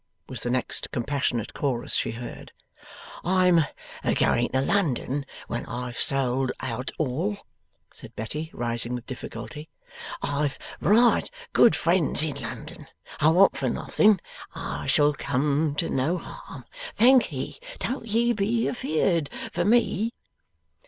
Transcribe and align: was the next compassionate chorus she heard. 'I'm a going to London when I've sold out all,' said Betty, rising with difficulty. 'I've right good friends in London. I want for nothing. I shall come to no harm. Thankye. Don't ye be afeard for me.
was 0.27 0.41
the 0.41 0.49
next 0.49 0.89
compassionate 0.89 1.53
chorus 1.53 1.93
she 1.93 2.09
heard. 2.09 2.51
'I'm 3.23 3.61
a 4.03 4.15
going 4.15 4.49
to 4.49 4.59
London 4.59 5.27
when 5.45 5.63
I've 5.67 5.95
sold 5.99 6.51
out 6.59 6.89
all,' 6.97 7.45
said 7.93 8.15
Betty, 8.15 8.49
rising 8.51 8.95
with 8.95 9.05
difficulty. 9.05 9.69
'I've 10.23 10.57
right 10.79 11.29
good 11.53 11.75
friends 11.75 12.23
in 12.23 12.37
London. 12.41 12.87
I 13.19 13.29
want 13.29 13.55
for 13.55 13.69
nothing. 13.69 14.19
I 14.55 14.87
shall 14.87 15.13
come 15.13 15.75
to 15.75 15.87
no 15.87 16.17
harm. 16.17 16.65
Thankye. 16.97 17.59
Don't 17.77 18.07
ye 18.07 18.33
be 18.33 18.67
afeard 18.67 19.29
for 19.53 19.65
me. 19.65 20.13